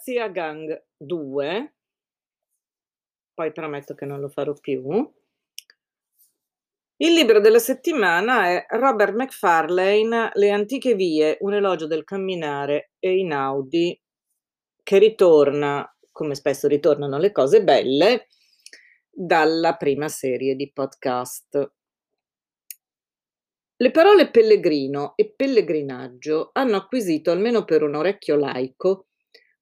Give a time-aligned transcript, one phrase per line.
[0.00, 1.74] Razzia Gang 2,
[3.34, 4.80] poi prometto che non lo farò più.
[6.96, 13.18] Il libro della settimana è Robert Macfarlane, Le antiche vie, un elogio del camminare e
[13.18, 14.02] Inaudi,
[14.82, 18.28] che ritorna, come spesso ritornano le cose belle,
[19.10, 21.72] dalla prima serie di podcast.
[23.76, 29.04] Le parole pellegrino e pellegrinaggio hanno acquisito, almeno per un orecchio laico,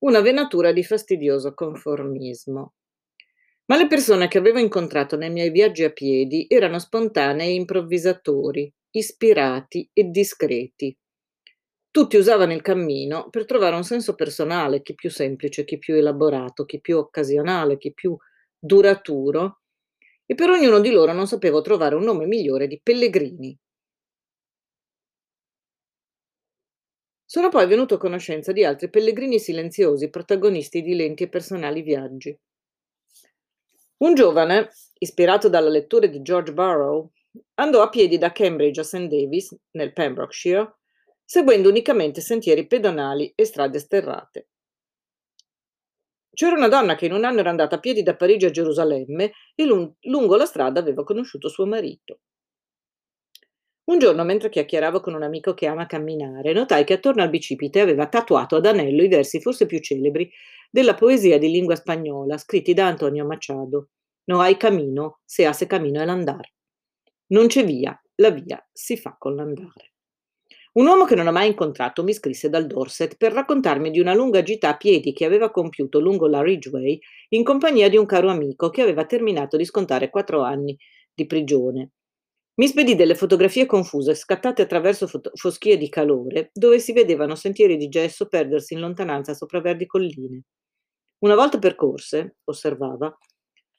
[0.01, 2.75] una venatura di fastidioso conformismo.
[3.67, 8.73] Ma le persone che avevo incontrato nei miei viaggi a piedi erano spontanei e improvvisatori,
[8.93, 10.97] ispirati e discreti.
[11.91, 16.65] Tutti usavano il cammino per trovare un senso personale, chi più semplice, chi più elaborato,
[16.65, 18.17] chi più occasionale, chi più
[18.59, 19.61] duraturo,
[20.25, 23.59] e per ognuno di loro non sapevo trovare un nome migliore di pellegrini.
[27.31, 32.35] Sono poi venuto a conoscenza di altri pellegrini silenziosi, protagonisti di lenti e personali viaggi.
[33.99, 37.11] Un giovane, ispirato dalla lettura di George Burrow,
[37.57, 39.09] andò a piedi da Cambridge a St.
[39.09, 40.79] Davis, nel Pembrokeshire,
[41.23, 44.49] seguendo unicamente sentieri pedonali e strade sterrate.
[46.33, 49.33] C'era una donna che in un anno era andata a piedi da Parigi a Gerusalemme
[49.55, 52.21] e lungo la strada aveva conosciuto suo marito.
[53.89, 57.81] Un giorno, mentre chiacchieravo con un amico che ama camminare, notai che attorno al bicipite
[57.81, 60.31] aveva tatuato ad anello i versi forse più celebri
[60.71, 63.89] della poesia di lingua spagnola scritti da Antonio Machado.
[64.25, 66.47] No hay camino, se hace camino el andar.
[67.29, 69.95] Non c'è via, la via si fa con l'andare.
[70.75, 74.13] Un uomo che non ho mai incontrato mi scrisse dal Dorset per raccontarmi di una
[74.13, 77.01] lunga gita a piedi che aveva compiuto lungo la Ridgeway
[77.31, 80.77] in compagnia di un caro amico che aveva terminato di scontare quattro anni
[81.15, 81.93] di prigione
[82.59, 87.77] mi spedì delle fotografie confuse scattate attraverso fot- foschie di calore, dove si vedevano sentieri
[87.77, 90.43] di gesso perdersi in lontananza sopra verdi colline.
[91.21, 93.17] Una volta percorse, osservava,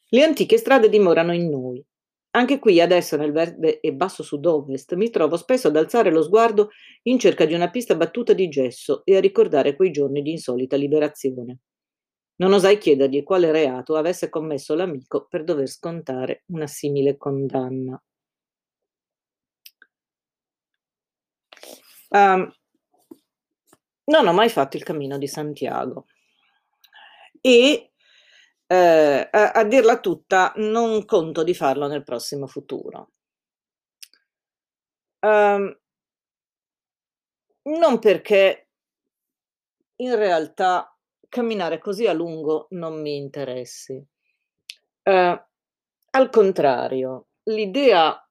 [0.10, 1.84] le antiche strade dimorano in noi.
[2.32, 6.70] Anche qui, adesso nel verde e basso sud-ovest, mi trovo spesso ad alzare lo sguardo
[7.04, 10.76] in cerca di una pista battuta di gesso e a ricordare quei giorni di insolita
[10.76, 11.60] liberazione.
[12.38, 18.02] Non osai chiedergli quale reato avesse commesso l'amico per dover scontare una simile condanna.
[22.10, 22.52] Um,
[24.06, 26.08] non ho mai fatto il cammino di Santiago
[27.42, 27.92] e
[28.66, 33.12] eh, a, a dirla tutta non conto di farlo nel prossimo futuro.
[35.22, 35.78] Um,
[37.64, 38.70] non perché
[39.98, 40.96] in realtà
[41.28, 44.04] camminare così a lungo non mi interessi.
[45.04, 45.40] Uh,
[46.12, 48.29] al contrario, l'idea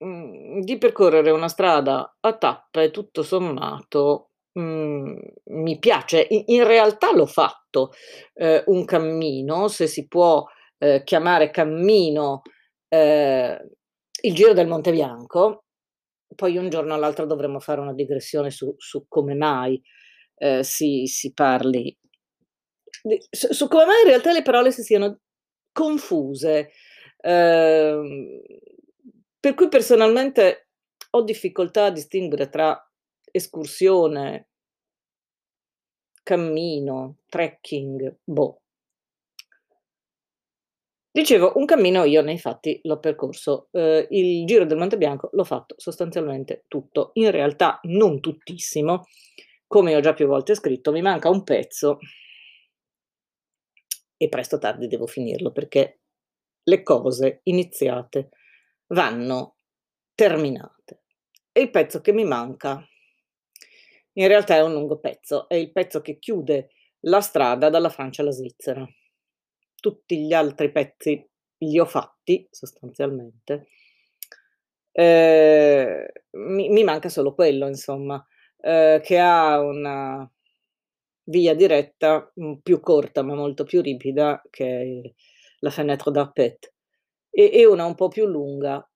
[0.00, 5.18] Mhmm, di percorrere una strada a tappe, tutto sommato, mhmm,
[5.52, 6.26] mi piace.
[6.28, 7.92] In realtà l'ho fatto,
[8.34, 10.44] ehm, un cammino, se si può,
[10.78, 12.42] ehm, chiamare cammino,
[12.88, 13.58] ehm,
[14.22, 15.64] il Giro del Monte Bianco.
[16.34, 19.80] Poi un giorno o l'altro dovremmo fare una digressione su su come mai,
[20.36, 21.96] ehm, si si parli
[23.04, 25.20] di su su come mai in realtà le parole si siano
[25.72, 26.70] confuse.
[27.22, 28.40] Ehm
[29.46, 30.70] per cui personalmente
[31.10, 32.76] ho difficoltà a distinguere tra
[33.30, 34.48] escursione
[36.24, 38.62] cammino, trekking, boh.
[41.12, 45.44] Dicevo, un cammino io nei fatti l'ho percorso, ehm, il Giro del Monte Bianco l'ho
[45.44, 49.04] fatto sostanzialmente tutto, in realtà non tuttissimo,
[49.68, 51.98] come ho già più volte scritto, mi manca un pezzo
[54.16, 56.00] e presto o tardi devo finirlo perché
[56.64, 58.30] le cose iniziate
[58.88, 59.56] vanno
[60.14, 61.02] terminate.
[61.52, 62.86] E il pezzo che mi manca
[64.18, 66.70] in realtà è un lungo pezzo, è il pezzo che chiude
[67.00, 68.86] la strada dalla Francia alla Svizzera.
[69.74, 71.28] Tutti gli altri pezzi
[71.58, 73.68] li ho fatti sostanzialmente.
[74.92, 78.24] Eh, mi, mi, manca solo quello, insomma,
[78.58, 80.30] eh, che ha una
[81.24, 82.32] via diretta
[82.62, 85.14] più corta ma molto più ripida che
[85.58, 86.72] la Fenêtre d'Arpet
[87.38, 88.88] e, e una un po' più lunga,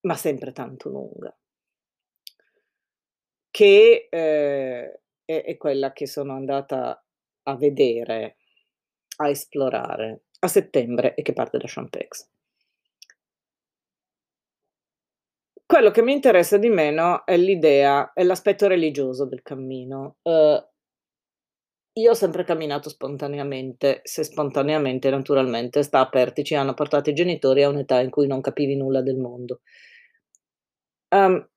[0.00, 1.36] ma sempre tanto lunga,
[3.50, 7.04] che eh, è, è quella che sono andata
[7.42, 8.38] a vedere,
[9.16, 12.26] a esplorare a settembre e che parte da Champex.
[15.66, 20.16] Quello che mi interessa di meno è l'idea, è l'aspetto religioso del cammino.
[20.22, 20.64] Uh,
[22.00, 27.62] io ho sempre camminato spontaneamente, se spontaneamente naturalmente sta aperti, ci hanno portato i genitori
[27.62, 29.60] a un'età in cui non capivi nulla del mondo.
[31.12, 31.48] Um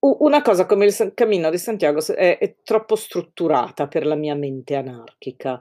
[0.00, 4.76] una cosa come il Cammino di Santiago è è troppo strutturata per la mia mente
[4.76, 5.60] anarchica,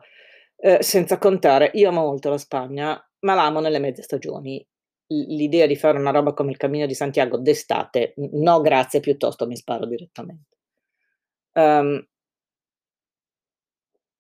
[0.57, 4.63] ehm, senza contare io amo molto la Spagna, ma l'amo nelle mezze stagioni.
[5.09, 9.55] L'idea di fare una roba come il Cammino di Santiago d'estate, no grazie, piuttosto mi
[9.55, 10.55] sparo direttamente.
[11.55, 12.07] Uhm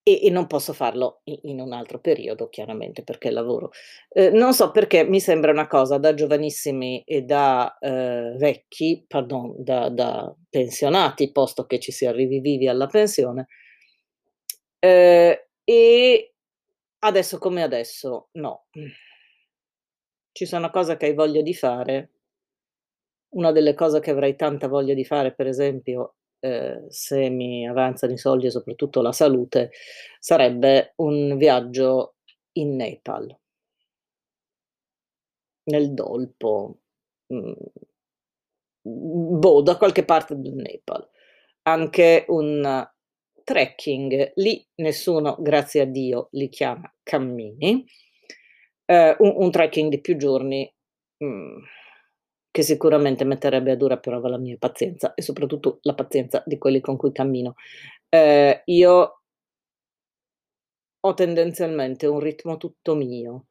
[0.09, 3.71] e e non posso farlo i in un altro periodo chiaramente perché lavoro.
[4.15, 9.53] Uhm, non so perché mi sembra una cosa da giovanissimi e da, uhm, vecchi, pardon,
[9.57, 13.47] da da pensionati, posto che ci si arrivi vivi alla pensione.
[14.83, 16.33] Uhm, e
[16.99, 18.65] adesso come adesso, no.
[20.35, 22.09] Ci sono cose che hai voglia di fare.
[23.33, 28.13] Una delle cose che avrei tanta voglia di fare, per esempio, uhm, se mi avanzano
[28.13, 29.71] i soldi e soprattutto la salute,
[30.19, 32.15] sarebbe un viaggio
[32.53, 33.37] in Nepal.
[35.67, 36.79] Nel Dolpo,
[37.27, 37.53] mhmm,
[38.83, 41.07] mhmm, boh, da qualche parte del Nepal.
[41.63, 42.87] Anche un
[43.43, 47.85] trekking, lì nessuno, grazie a Dio, li chiama cammini.
[48.89, 50.71] Uhm, un un trekking di più giorni,
[51.17, 51.61] mhmm,
[52.57, 56.79] che sicuramente metterebbe a dura prova la mia pazienza e soprattutto la pazienza di quelli
[56.81, 57.53] con cui cammino.
[58.09, 59.21] Uhm, io
[61.01, 63.47] ho tendenzialmente un ritmo tutto mio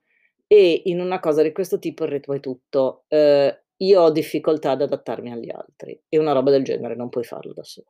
[0.46, 3.04] e in una cosa di questo tipo il ritmo è tutto.
[3.08, 7.24] Uhm, io ho difficoltà ad adattarmi agli altri e una roba del genere non puoi
[7.24, 7.88] farlo da solo.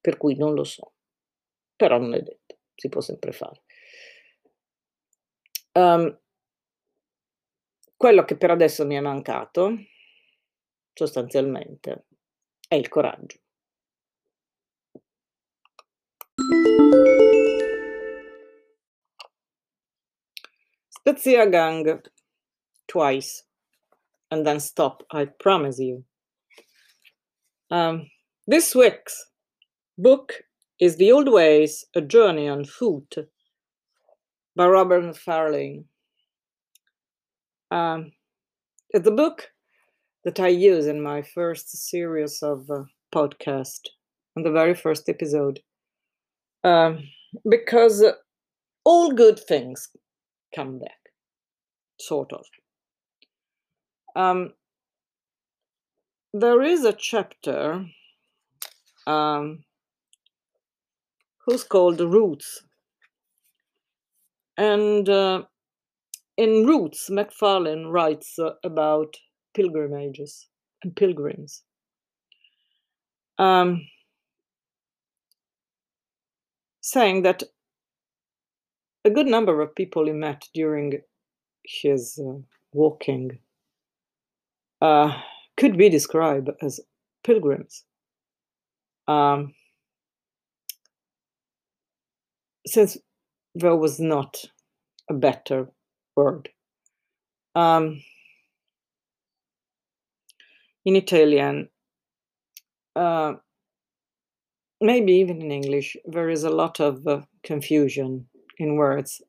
[0.00, 0.92] Per cui non lo so,
[1.76, 3.62] però non è detto, si può sempre fare.
[5.74, 6.16] Uhm
[8.02, 9.76] quello che per adesso mi è mancato,
[10.92, 12.06] sostanzialmente,
[12.66, 13.38] è il coraggio.
[20.88, 22.02] Spaziergang
[22.86, 23.44] twice
[24.30, 26.02] and then stop, I promise you.
[27.70, 28.10] Um,
[28.48, 29.30] this week's
[29.96, 30.42] book
[30.80, 33.28] is The Old Ways: A Journey on Foot
[34.56, 35.84] by Robert Macfarlane.
[37.72, 38.12] Um,
[38.94, 39.50] a book
[40.24, 42.84] that I use in my first series of, uh,
[43.14, 43.88] podcast,
[44.36, 45.60] on the very first episode.
[46.64, 47.08] Um,
[47.48, 48.04] because
[48.84, 49.88] all good things
[50.54, 51.00] come back,
[52.00, 52.44] sort of.
[54.14, 54.52] Um
[56.34, 57.84] there is a chapter,
[59.06, 59.64] um
[61.46, 62.62] who's called Roots.
[64.58, 65.44] And, uh,
[66.36, 69.16] in Roots, Macfarlane writes uh, about
[69.54, 70.48] pilgrimages
[70.82, 71.62] and pilgrims.
[73.38, 73.86] Um
[76.80, 77.44] saying that
[79.04, 81.00] a good number of people he met during
[81.64, 82.38] his, uh,
[82.72, 83.38] walking
[84.80, 85.16] uh,
[85.56, 86.80] could be described as
[87.24, 87.84] pilgrims.
[89.06, 89.54] Um
[92.66, 92.96] since
[93.54, 94.44] there was not
[95.10, 95.68] a better
[96.16, 96.48] word.
[97.54, 98.02] Um
[100.84, 101.68] in Italian,
[102.96, 103.34] uh
[104.80, 108.26] maybe even in English, there is a lot of, uh, confusion
[108.58, 109.22] in words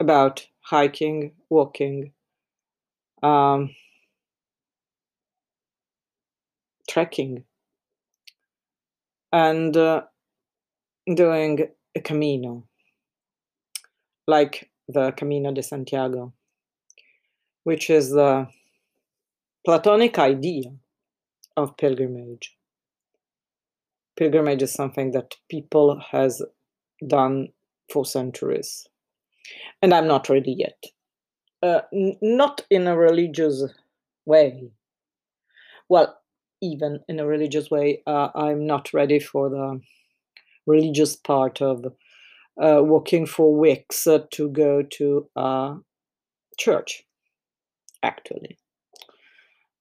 [0.00, 2.12] about hiking, walking,
[3.22, 3.70] um
[6.88, 7.44] trekking
[9.32, 10.02] and, uh,
[11.14, 12.64] doing a Camino
[14.28, 16.32] like the Camino de Santiago,
[17.64, 18.48] which is the
[19.64, 20.70] Platonic idea
[21.56, 22.56] of pilgrimage.
[24.16, 26.42] Pilgrimage is something that people has
[27.06, 27.48] done
[27.92, 28.86] for centuries,
[29.82, 30.82] and I'm not ready yet.
[31.62, 33.64] Uh, n not in a religious
[34.24, 34.70] way.
[35.88, 36.18] Well,
[36.60, 39.80] even in a religious way, uh, I'm not ready for the
[40.66, 41.84] religious part of,
[42.62, 45.76] uh, walking for weeks uh, to go to a
[46.58, 47.04] church,
[48.02, 48.58] actually.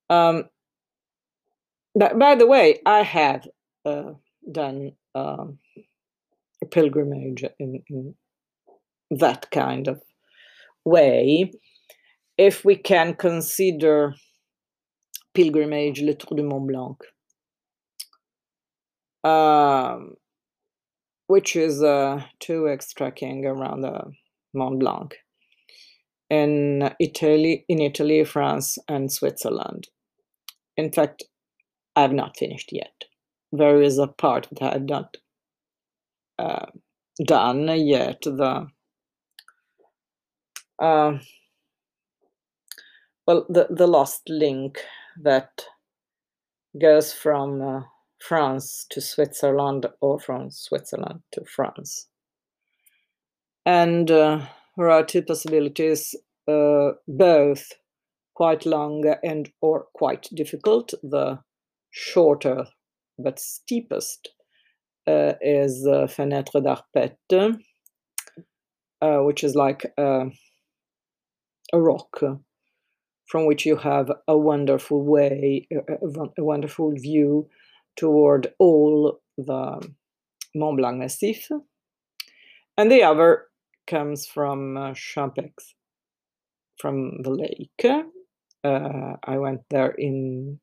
[0.09, 0.45] Um
[1.95, 3.47] but by the way, I have,
[3.83, 4.11] uh,
[4.51, 5.57] done, um,
[6.63, 8.15] a pilgrimage in in
[9.09, 10.01] that kind of
[10.85, 11.51] way,
[12.37, 14.13] if we can consider
[15.33, 16.97] pilgrimage Le Tour du Mont Blanc.
[19.23, 20.15] Um,
[21.27, 24.11] which is a 2x trekking around the
[24.53, 25.15] Mont Blanc
[26.29, 29.87] in Italy in Italy, France, and Switzerland.
[30.75, 31.23] In fact,
[31.95, 33.05] I've not finished yet.
[33.51, 35.17] There is a part that I've not,
[36.37, 36.65] uh,
[37.25, 38.67] done yet, the
[40.79, 41.21] um
[43.25, 44.79] well, the the lost link
[45.21, 45.65] that
[46.79, 47.81] goes from uh,
[48.19, 52.07] France to Switzerland or from Switzerland to France.
[53.65, 54.45] And uh,
[54.77, 56.15] there are two possibilities,
[56.47, 57.73] uh, both
[58.33, 60.93] quite long and or quite difficult.
[61.03, 61.39] The
[61.91, 62.65] shorter
[63.19, 64.29] but steepest
[65.07, 67.57] uh, is uh, Fenêtre d'Arpette,
[69.01, 70.25] uh, which is like uh,
[71.73, 72.21] a rock
[73.27, 75.95] from which you have a wonderful way, a,
[76.37, 77.49] a wonderful view
[77.97, 79.81] toward all the
[80.55, 81.49] Mont Blanc Massif.
[82.77, 83.45] And the other
[83.87, 85.73] comes from uh, Champex,
[86.77, 88.05] from the lake.
[88.63, 90.59] Uh, I went there in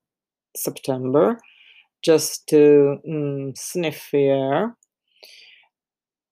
[0.57, 1.39] September
[2.03, 4.77] just to mm, sniff the air.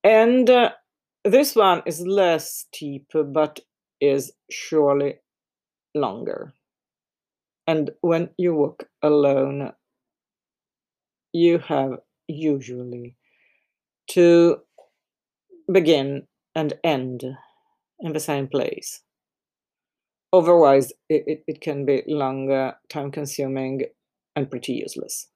[0.04, 0.70] And uh,
[1.24, 3.60] this one is less steep, but
[4.00, 5.20] is surely
[5.94, 6.52] longer.
[7.66, 9.72] And when you walk alone,
[11.32, 11.98] you have
[12.28, 13.16] usually
[14.10, 14.58] to
[15.72, 17.24] begin and end
[18.00, 19.02] in the same place.
[20.32, 23.82] Otherwise, it, it, it can be longer, time consuming,
[24.34, 25.28] and pretty useless.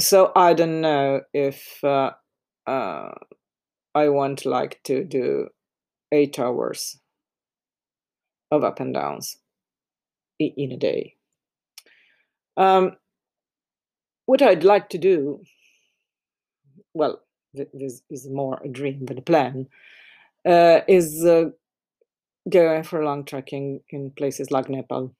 [0.00, 2.10] So I don't know if uh,
[2.66, 3.12] uh,
[3.94, 5.48] I want like to do
[6.12, 6.98] eight hours
[8.50, 9.36] of up and downs
[10.38, 11.14] in a day.
[12.56, 12.96] Um,
[14.26, 15.40] what I'd like to do,
[16.94, 17.22] well,
[17.54, 19.68] this is more a dream than a plan,
[20.44, 21.50] uh, is uh,
[22.48, 25.14] go for long trekking in places like Nepal,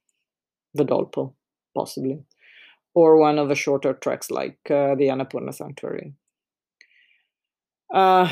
[0.73, 1.33] the Dolpo,
[1.75, 2.23] possibly,
[2.93, 6.13] or one of the shorter treks like uh, the Annapurna Sanctuary.
[7.93, 8.29] Uh,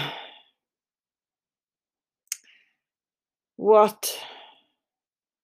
[3.55, 4.17] what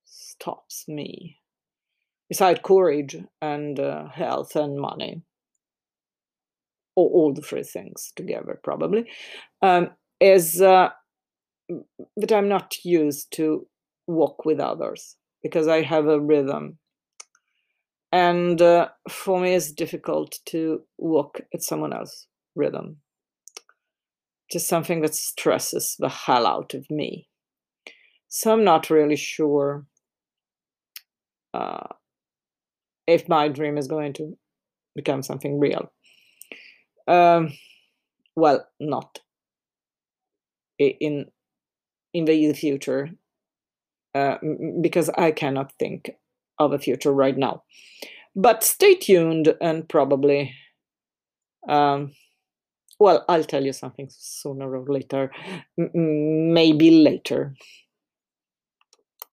[0.06, 1.38] stops me,
[2.32, 5.22] beside courage and uh, health and money,
[6.96, 9.04] or all the three things together, probably,
[9.62, 9.90] um,
[10.22, 10.88] is uh,
[12.16, 13.68] that I'm not used to
[14.08, 16.78] walk with others because I have a rhythm.
[18.14, 23.02] And uh, for me, it's difficult to walk at someone else's rhythm.
[24.50, 27.28] Just something that stresses the hell out of me.
[28.30, 29.86] So I'm not really sure
[31.54, 31.88] uh,
[33.08, 34.38] if my dream is going to
[34.96, 35.92] become something real.
[37.08, 37.54] Um,
[38.36, 39.20] well, not
[40.80, 41.26] in
[42.14, 43.10] in the future,
[44.16, 44.38] uh,
[44.82, 46.12] because I cannot think
[46.60, 47.64] of a future right now.
[48.36, 50.54] But stay tuned and probably,
[51.68, 52.14] um,
[53.00, 55.32] well, I'll tell you something sooner or later,
[55.80, 57.56] M- maybe later.